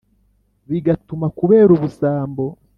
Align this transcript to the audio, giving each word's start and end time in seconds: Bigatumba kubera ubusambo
Bigatumba 0.69 1.27
kubera 1.39 1.69
ubusambo 1.77 2.45